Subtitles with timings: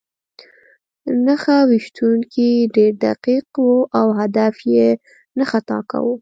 [1.25, 4.87] نښه ویشتونکی ډېر دقیق و او هدف یې
[5.37, 6.13] نه خطا کاوه